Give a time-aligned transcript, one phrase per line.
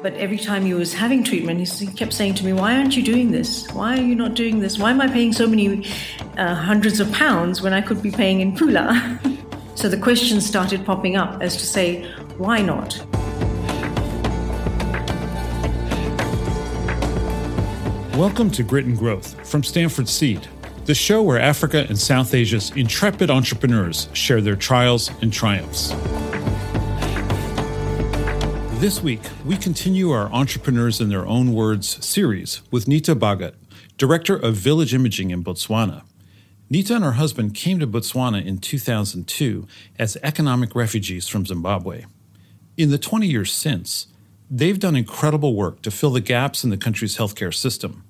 [0.00, 3.02] But every time he was having treatment, he kept saying to me, Why aren't you
[3.02, 3.68] doing this?
[3.72, 4.78] Why are you not doing this?
[4.78, 5.90] Why am I paying so many
[6.36, 9.18] uh, hundreds of pounds when I could be paying in Pula?
[9.74, 12.96] so the questions started popping up as to say, Why not?
[18.16, 20.46] Welcome to Grit and Growth from Stanford Seed,
[20.84, 25.92] the show where Africa and South Asia's intrepid entrepreneurs share their trials and triumphs.
[28.78, 33.54] This week, we continue our Entrepreneurs in Their Own Words series with Nita Bhagat,
[33.96, 36.04] Director of Village Imaging in Botswana.
[36.70, 39.66] Nita and her husband came to Botswana in 2002
[39.98, 42.04] as economic refugees from Zimbabwe.
[42.76, 44.06] In the 20 years since,
[44.48, 48.04] they've done incredible work to fill the gaps in the country's healthcare system.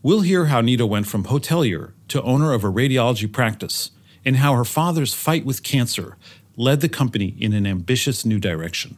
[0.00, 3.90] We'll hear how Nita went from hotelier to owner of a radiology practice
[4.24, 6.16] and how her father's fight with cancer
[6.56, 8.96] led the company in an ambitious new direction.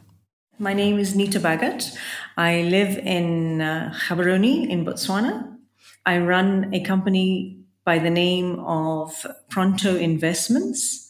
[0.59, 1.95] My name is Nita Bhagat.
[2.35, 5.55] I live in uh, Gaborone in Botswana.
[6.03, 11.07] I run a company by the name of Pronto Investments,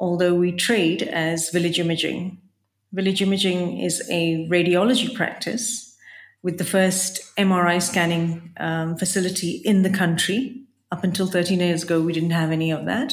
[0.00, 2.40] although we trade as Village Imaging.
[2.94, 5.94] Village Imaging is a radiology practice
[6.42, 10.62] with the first MRI scanning um, facility in the country.
[10.90, 13.12] Up until 13 years ago, we didn't have any of that.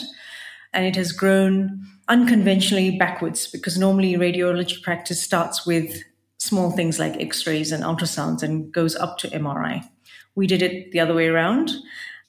[0.72, 6.03] And it has grown unconventionally backwards because normally radiology practice starts with
[6.38, 9.84] small things like x-rays and ultrasounds and goes up to MRI.
[10.36, 11.72] We did it the other way around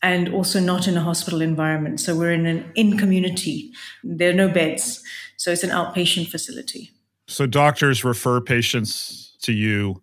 [0.02, 2.00] and also not in a hospital environment.
[2.00, 3.72] So we're in an in community.
[4.04, 5.02] There are no beds.
[5.36, 6.90] So it's an outpatient facility.
[7.28, 10.02] So doctors refer patients to you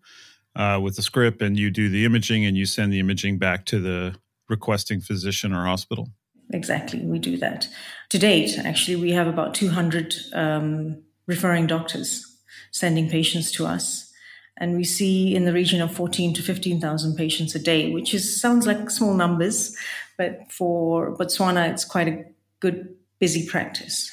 [0.56, 3.66] uh, with the script and you do the imaging and you send the imaging back
[3.68, 4.16] to the
[4.50, 6.10] requesting physician or hospital?
[6.54, 7.68] Exactly, we do that.
[8.10, 12.26] To date, actually, we have about 200 um, referring doctors
[12.72, 14.12] sending patients to us.
[14.58, 18.40] And we see in the region of 14 to 15,000 patients a day, which is
[18.40, 19.76] sounds like small numbers,
[20.16, 22.24] but for Botswana, it's quite a
[22.60, 24.12] good, busy practice.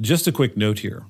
[0.00, 1.04] Just a quick note here.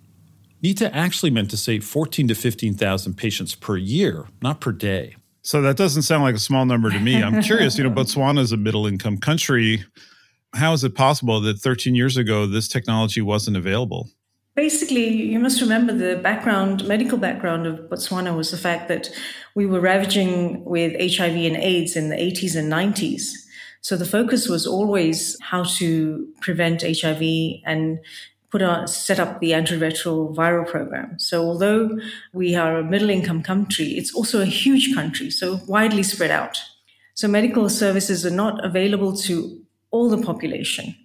[0.61, 5.15] Nita actually meant to say 14 to 15,000 patients per year, not per day.
[5.43, 7.23] So that doesn't sound like a small number to me.
[7.23, 9.85] I'm curious, you know, Botswana is a middle income country
[10.55, 14.11] how is it possible that 13 years ago this technology wasn't available?
[14.55, 19.11] Basically, you must remember the background, medical background of Botswana was the fact that
[19.57, 23.31] we were ravaging with HIV and AIDS in the 80s and 90s.
[23.81, 27.23] So the focus was always how to prevent HIV
[27.67, 27.99] and
[28.51, 31.19] put on, set up the antiretroviral program.
[31.19, 31.99] So although
[32.33, 36.63] we are a middle income country, it's also a huge country, so widely spread out.
[37.15, 39.64] So medical services are not available to
[39.95, 40.97] all the population.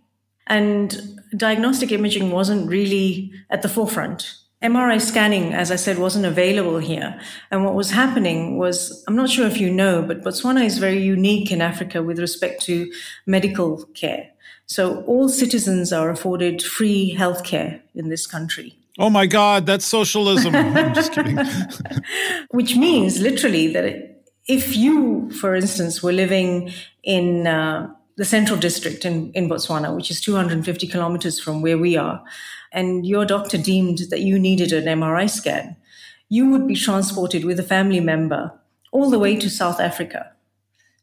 [0.47, 4.33] And diagnostic imaging wasn't really at the forefront.
[4.63, 7.17] MRI scanning, as I said, wasn't available here.
[7.51, 11.01] And what was happening was, I'm not sure if you know, but Botswana is very
[11.01, 12.91] unique in Africa with respect to
[13.25, 14.31] medical care.
[14.66, 18.75] So all citizens are afforded free healthcare in this country.
[18.97, 20.56] Oh my God, that's socialism.
[20.79, 21.39] I'm just kidding.
[22.51, 23.85] Which means literally that
[24.47, 26.73] if you, for instance, were living
[27.03, 27.88] in uh,
[28.19, 32.22] the central district in, in Botswana, which is 250 kilometers from where we are,
[32.74, 35.78] and your doctor deemed that you needed an MRI scan,
[36.28, 38.52] you would be transported with a family member
[38.91, 40.34] all the way to South Africa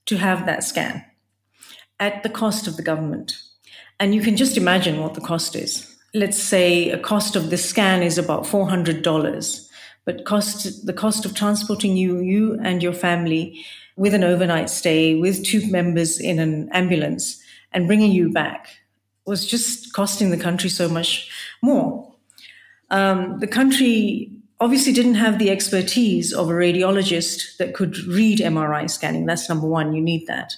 [0.05, 1.07] to have that scan
[1.99, 3.39] at the cost of the government.
[3.99, 5.97] And you can just imagine what the cost is.
[6.13, 9.69] Let's say a cost of the scan is about $400,
[10.05, 13.65] but cost, the cost of transporting you, you and your family
[13.97, 17.41] with an overnight stay with two members in an ambulance
[17.73, 18.69] and bringing you back
[19.27, 21.31] was just costing the country so much
[21.63, 22.15] more.
[22.91, 24.31] Um, the country
[24.61, 29.27] obviously didn't have the expertise of a radiologist that could read MRI scanning.
[29.27, 30.55] That's number one, you need that.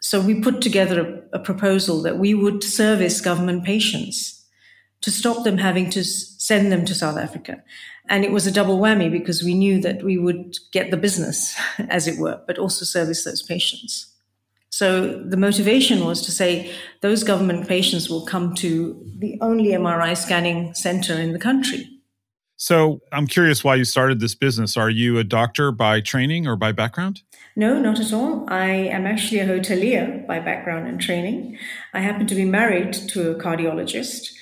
[0.00, 4.44] So we put together a, a proposal that we would service government patients
[5.02, 7.62] to stop them having to send them to South Africa.
[8.08, 11.56] And it was a double whammy because we knew that we would get the business,
[11.88, 14.12] as it were, but also service those patients.
[14.70, 16.72] So the motivation was to say
[17.02, 21.88] those government patients will come to the only MRI scanning center in the country.
[22.56, 24.76] So I'm curious why you started this business.
[24.76, 27.22] Are you a doctor by training or by background?
[27.54, 28.46] No, not at all.
[28.48, 31.58] I am actually a hotelier by background and training.
[31.92, 34.32] I happen to be married to a cardiologist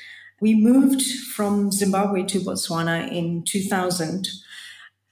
[0.40, 4.28] we moved from Zimbabwe to Botswana in 2000.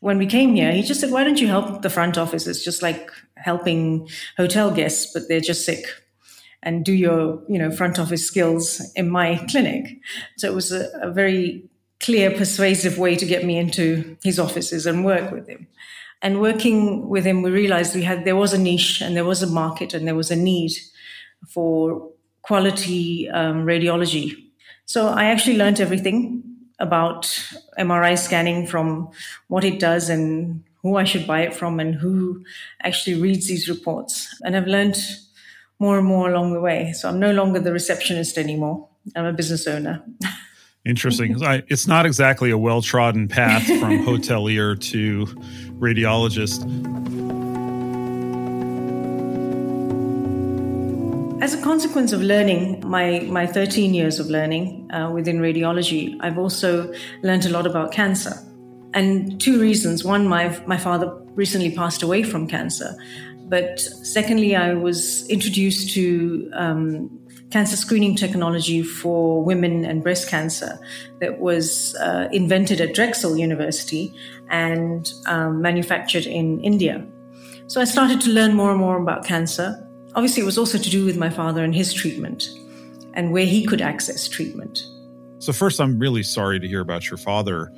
[0.00, 2.46] When we came here, he just said, Why don't you help the front office?
[2.46, 5.84] It's just like helping hotel guests, but they're just sick.
[6.62, 10.00] And do your, you know, front office skills in my clinic.
[10.36, 11.62] So it was a, a very
[12.00, 15.69] clear, persuasive way to get me into his offices and work with him.
[16.20, 19.42] And working with him, we realized we had there was a niche and there was
[19.42, 20.72] a market and there was a need
[21.48, 22.10] for
[22.42, 24.47] quality um, radiology.
[24.88, 26.43] So I actually learned everything
[26.79, 27.25] about
[27.79, 29.11] MRI scanning from
[29.49, 32.43] what it does and who I should buy it from and who
[32.82, 34.35] actually reads these reports.
[34.43, 34.96] And I've learned
[35.79, 36.93] more and more along the way.
[36.93, 38.88] So I'm no longer the receptionist anymore.
[39.14, 40.02] I'm a business owner.
[40.87, 41.37] Interesting.
[41.69, 45.26] it's not exactly a well trodden path from hotelier to
[45.79, 47.27] radiologist.
[51.48, 56.36] As a consequence of learning, my, my 13 years of learning uh, within radiology, I've
[56.36, 56.92] also
[57.22, 58.34] learned a lot about cancer.
[58.92, 60.04] And two reasons.
[60.04, 62.94] One, my, my father recently passed away from cancer.
[63.48, 67.18] But secondly, I was introduced to um,
[67.50, 70.78] cancer screening technology for women and breast cancer
[71.22, 74.12] that was uh, invented at Drexel University
[74.50, 77.06] and um, manufactured in India.
[77.68, 79.88] So I started to learn more and more about cancer.
[80.18, 82.48] Obviously, it was also to do with my father and his treatment
[83.14, 84.84] and where he could access treatment.
[85.38, 87.72] So, first, I'm really sorry to hear about your father.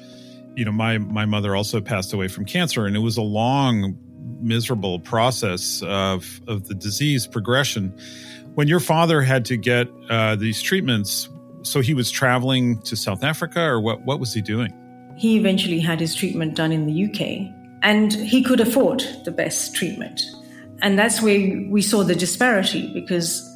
[0.56, 3.98] You know, my, my mother also passed away from cancer, and it was a long,
[4.40, 7.94] miserable process of, of the disease progression.
[8.54, 11.28] When your father had to get uh, these treatments,
[11.60, 14.00] so he was traveling to South Africa, or what?
[14.06, 14.72] What was he doing?
[15.14, 19.76] He eventually had his treatment done in the UK, and he could afford the best
[19.76, 20.22] treatment,
[20.82, 23.46] and that's where we saw the disparity because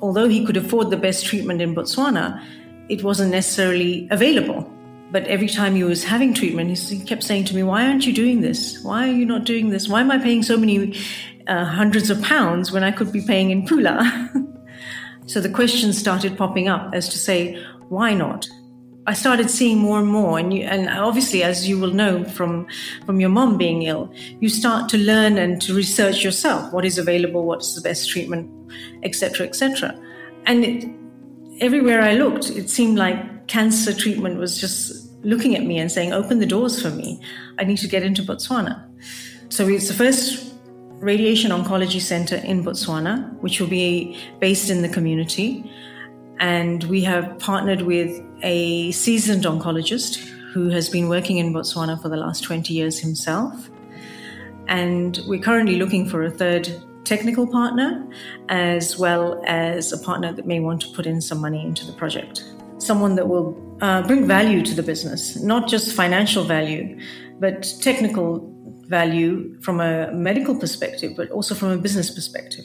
[0.00, 2.42] although he could afford the best treatment in Botswana,
[2.88, 4.70] it wasn't necessarily available.
[5.10, 8.12] But every time he was having treatment, he kept saying to me, Why aren't you
[8.12, 8.82] doing this?
[8.82, 9.88] Why are you not doing this?
[9.88, 10.94] Why am I paying so many
[11.46, 14.02] uh, hundreds of pounds when I could be paying in Pula.
[15.26, 18.46] so the questions started popping up as to say, why not?
[19.08, 22.66] I started seeing more and more, and you, and obviously, as you will know from
[23.04, 26.98] from your mom being ill, you start to learn and to research yourself what is
[26.98, 28.50] available, what is the best treatment,
[29.04, 29.96] etc., etc.
[30.46, 30.88] And it,
[31.60, 36.12] everywhere I looked, it seemed like cancer treatment was just looking at me and saying,
[36.12, 37.20] "Open the doors for me.
[37.58, 38.82] I need to get into Botswana."
[39.50, 40.52] So it's the first
[40.98, 45.70] Radiation Oncology Center in Botswana, which will be based in the community.
[46.38, 50.16] And we have partnered with a seasoned oncologist
[50.52, 53.68] who has been working in Botswana for the last 20 years himself.
[54.68, 56.68] And we're currently looking for a third
[57.04, 58.06] technical partner,
[58.48, 61.92] as well as a partner that may want to put in some money into the
[61.92, 62.44] project.
[62.78, 66.98] Someone that will uh, bring value to the business, not just financial value,
[67.38, 68.52] but technical
[68.88, 72.64] value from a medical perspective, but also from a business perspective.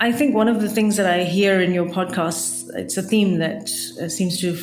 [0.00, 3.38] I think one of the things that I hear in your podcast, it's a theme
[3.38, 3.68] that
[4.00, 4.56] uh, seems to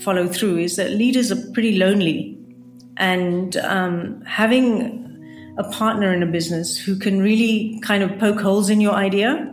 [0.00, 2.38] follow through, is that leaders are pretty lonely.
[2.96, 8.70] And um, having a partner in a business who can really kind of poke holes
[8.70, 9.52] in your idea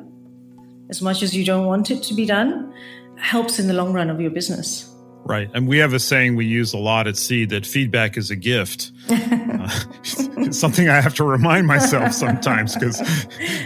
[0.91, 2.71] as much as you don't want it to be done
[3.17, 4.92] helps in the long run of your business.
[5.25, 5.49] Right.
[5.53, 8.35] And we have a saying we use a lot at Seed that feedback is a
[8.35, 8.91] gift.
[9.09, 9.69] uh,
[10.37, 12.99] it's something I have to remind myself sometimes because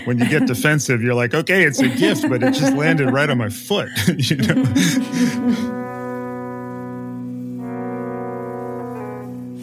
[0.05, 3.29] when you get defensive, you're like, okay, it's a gift, but it just landed right
[3.29, 3.89] on my foot.
[4.17, 4.63] you know?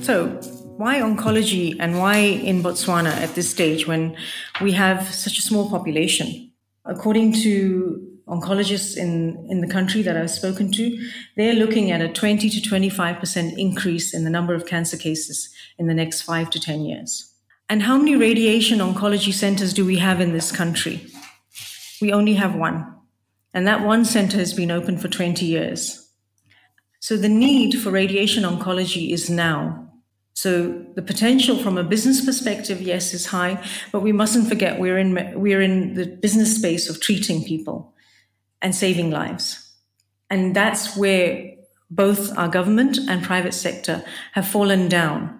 [0.02, 0.28] so,
[0.76, 4.16] why oncology and why in Botswana at this stage when
[4.60, 6.50] we have such a small population?
[6.84, 12.08] According to oncologists in, in the country that I've spoken to, they're looking at a
[12.08, 16.60] 20 to 25% increase in the number of cancer cases in the next five to
[16.60, 17.30] 10 years.
[17.68, 21.06] And how many radiation oncology centers do we have in this country?
[22.00, 22.90] We only have one.
[23.52, 26.08] And that one center has been open for 20 years.
[27.00, 29.88] So the need for radiation oncology is now.
[30.34, 34.98] So the potential from a business perspective, yes, is high, but we mustn't forget we're
[34.98, 37.93] in, we're in the business space of treating people
[38.64, 39.60] and saving lives.
[40.30, 41.54] And that's where
[41.90, 44.02] both our government and private sector
[44.32, 45.38] have fallen down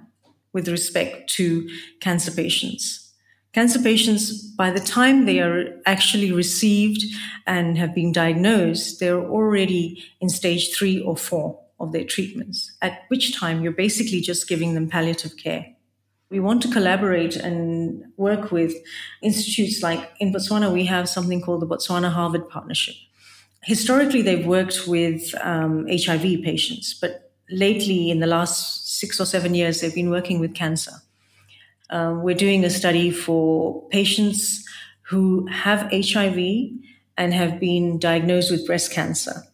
[0.52, 1.68] with respect to
[2.00, 3.12] cancer patients.
[3.54, 7.02] Cancer patients, by the time they are actually received
[7.46, 13.02] and have been diagnosed, they're already in stage three or four of their treatments, at
[13.08, 15.66] which time you're basically just giving them palliative care.
[16.30, 18.74] We want to collaborate and work with
[19.22, 22.96] institutes like in Botswana, we have something called the Botswana Harvard Partnership
[23.64, 29.54] historically they've worked with um, HIV patients, but lately, in the last six or seven
[29.54, 30.92] years, they've been working with cancer.
[31.90, 34.64] Um, we're doing a study for patients
[35.02, 36.38] who have HIV
[37.16, 39.44] and have been diagnosed with breast cancer.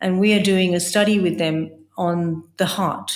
[0.00, 3.12] And we are doing a study with them on the heart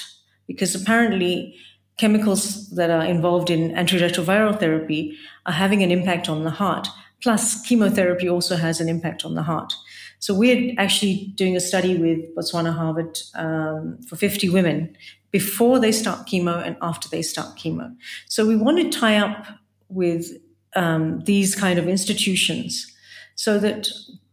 [0.47, 1.57] because apparently
[1.97, 6.89] chemicals that are involved in antiretroviral therapy are having an impact on the heart.
[7.25, 9.73] Plus, chemotherapy also has an impact on the heart.
[10.19, 14.95] So we're actually doing a study with Botswana Harvard um, for 50 women
[15.31, 17.97] before they start chemo and after they start chemo.
[18.29, 19.47] So we want to tie up
[19.89, 20.33] with
[20.77, 22.95] um, these kind of institutions
[23.37, 23.89] so that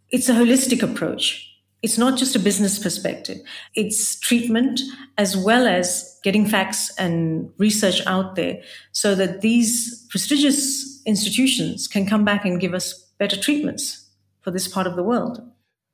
[0.10, 1.48] it's a holistic approach.
[1.82, 3.38] It's not just a business perspective.
[3.74, 4.82] It's treatment
[5.18, 12.06] as well as getting facts and research out there so that these prestigious institutions can
[12.06, 14.10] come back and give us better treatments
[14.42, 15.42] for this part of the world.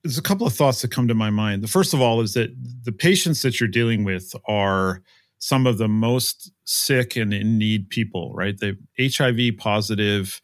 [0.04, 1.64] There's a couple of thoughts that come to my mind.
[1.64, 2.52] The first of all is that
[2.84, 5.02] the patients that you're dealing with are
[5.40, 8.58] some of the most sick and in need people, right?
[8.58, 10.42] They're HIV positive,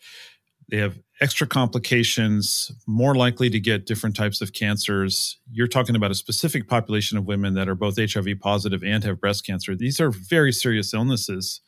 [0.70, 5.38] they have extra complications, more likely to get different types of cancers.
[5.50, 9.22] You're talking about a specific population of women that are both HIV positive and have
[9.22, 9.76] breast cancer.
[9.76, 11.62] These are very serious illnesses.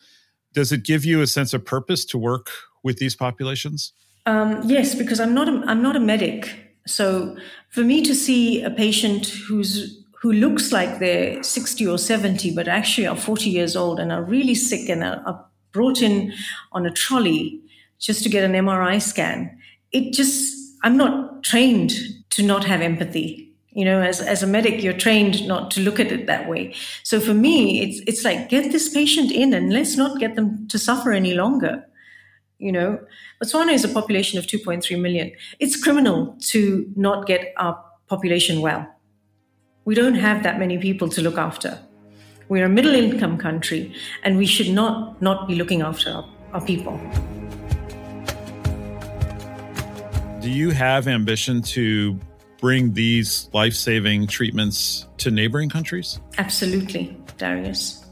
[0.53, 2.49] Does it give you a sense of purpose to work
[2.85, 3.91] with these populations?
[4.25, 6.55] Um, yes, because I'm not a, I'm not a medic.
[6.87, 7.35] So
[7.69, 12.67] for me to see a patient who's who looks like they're 60 or 70, but
[12.67, 16.33] actually are 40 years old and are really sick and are, are brought in
[16.71, 17.61] on a trolley
[17.99, 19.55] just to get an MRI scan.
[19.91, 21.91] It just, I'm not trained
[22.31, 23.53] to not have empathy.
[23.69, 26.73] You know, as, as a medic, you're trained not to look at it that way.
[27.03, 30.67] So for me, it's, it's like, get this patient in and let's not get them
[30.69, 31.85] to suffer any longer.
[32.57, 32.99] You know,
[33.43, 35.31] Botswana is a population of 2.3 million.
[35.59, 38.87] It's criminal to not get our population well.
[39.83, 41.79] We don't have that many people to look after.
[42.47, 43.93] We're a middle income country
[44.23, 46.99] and we should not not be looking after our, our people.
[50.41, 52.19] Do you have ambition to
[52.61, 56.19] bring these life saving treatments to neighboring countries?
[56.37, 58.05] Absolutely, Darius.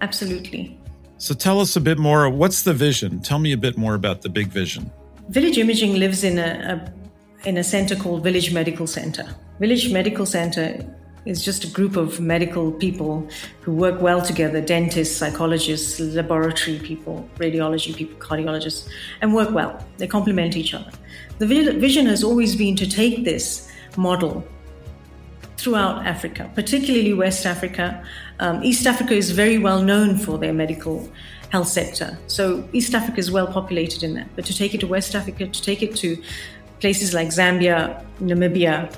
[0.00, 0.79] Absolutely.
[1.20, 2.30] So tell us a bit more.
[2.30, 3.20] What's the vision?
[3.20, 4.90] Tell me a bit more about the big vision.
[5.28, 9.28] Village Imaging lives in a, a in a center called Village Medical Center.
[9.58, 10.82] Village Medical Center
[11.26, 13.28] is just a group of medical people
[13.60, 18.88] who work well together dentists, psychologists, laboratory people, radiology people, cardiologists,
[19.20, 19.78] and work well.
[19.98, 20.90] They complement each other.
[21.38, 24.42] The vision has always been to take this model
[25.58, 28.02] throughout Africa, particularly West Africa.
[28.40, 31.06] Um, East Africa is very well known for their medical
[31.50, 32.18] health sector.
[32.26, 34.28] So East Africa is well populated in that.
[34.34, 36.20] But to take it to West Africa, to take it to
[36.80, 38.92] places like Zambia, Namibia,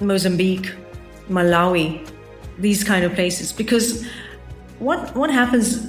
[0.00, 0.72] Mozambique,
[1.28, 2.08] Malawi,
[2.58, 3.52] these kind of places.
[3.52, 4.06] Because
[4.78, 5.88] what, what happens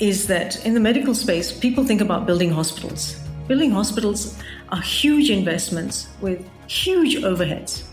[0.00, 3.20] is that in the medical space, people think about building hospitals.
[3.46, 4.36] Building hospitals
[4.70, 7.84] are huge investments with huge overheads.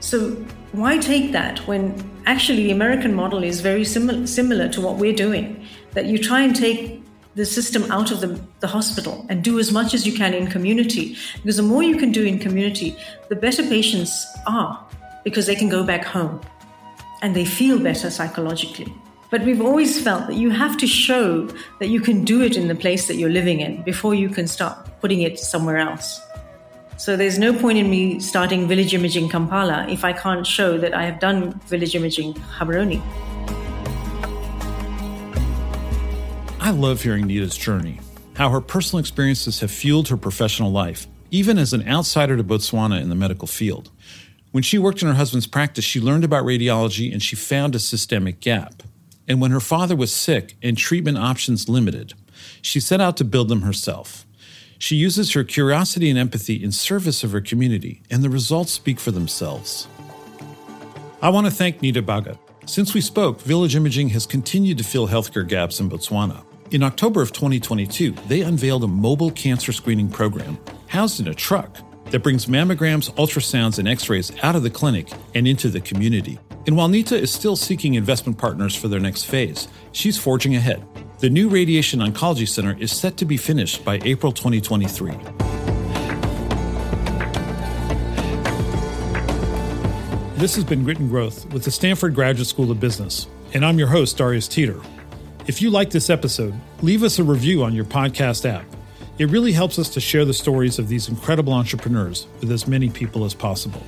[0.00, 0.36] So
[0.72, 1.94] why take that when
[2.26, 5.64] actually the American model is very similar, similar to what we're doing?
[5.92, 7.02] That you try and take
[7.34, 10.46] the system out of the, the hospital and do as much as you can in
[10.46, 11.16] community.
[11.36, 12.96] Because the more you can do in community,
[13.28, 14.82] the better patients are
[15.22, 16.40] because they can go back home
[17.22, 18.92] and they feel better psychologically.
[19.30, 21.46] But we've always felt that you have to show
[21.80, 24.46] that you can do it in the place that you're living in before you can
[24.46, 26.20] start putting it somewhere else.
[26.98, 30.94] So there's no point in me starting village imaging Kampala if I can't show that
[30.94, 33.02] I have done village imaging Gaborone.
[36.58, 38.00] I love hearing Nita's journey,
[38.34, 43.00] how her personal experiences have fueled her professional life, even as an outsider to Botswana
[43.00, 43.90] in the medical field.
[44.52, 47.78] When she worked in her husband's practice, she learned about radiology and she found a
[47.78, 48.82] systemic gap.
[49.28, 52.14] And when her father was sick and treatment options limited,
[52.62, 54.25] she set out to build them herself.
[54.78, 59.00] She uses her curiosity and empathy in service of her community, and the results speak
[59.00, 59.88] for themselves.
[61.22, 62.38] I want to thank Nita Bhagat.
[62.66, 66.44] Since we spoke, Village Imaging has continued to fill healthcare gaps in Botswana.
[66.72, 71.78] In October of 2022, they unveiled a mobile cancer screening program housed in a truck
[72.10, 76.38] that brings mammograms, ultrasounds, and x rays out of the clinic and into the community.
[76.66, 80.84] And while Nita is still seeking investment partners for their next phase, she's forging ahead.
[81.18, 85.12] The new Radiation Oncology Center is set to be finished by April 2023.
[90.34, 93.78] This has been Grit and Growth with the Stanford Graduate School of Business, and I'm
[93.78, 94.78] your host, Darius Teeter.
[95.46, 98.66] If you like this episode, leave us a review on your podcast app.
[99.16, 102.90] It really helps us to share the stories of these incredible entrepreneurs with as many
[102.90, 103.82] people as possible.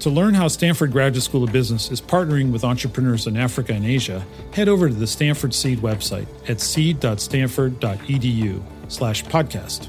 [0.00, 3.84] To learn how Stanford Graduate School of Business is partnering with entrepreneurs in Africa and
[3.84, 9.88] Asia, head over to the Stanford Seed website at seed.stanford.edu slash podcast.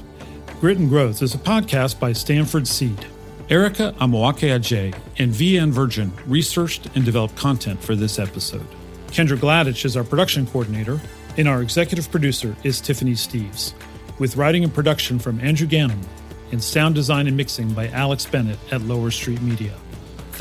[0.60, 3.06] Grit and Growth is a podcast by Stanford Seed.
[3.48, 8.66] Erica Amoako-Agyei and VN Virgin researched and developed content for this episode.
[9.06, 11.00] Kendra Gladich is our production coordinator,
[11.38, 13.72] and our executive producer is Tiffany Steves,
[14.18, 16.02] with writing and production from Andrew Gannum
[16.50, 19.72] and sound design and mixing by Alex Bennett at Lower Street Media.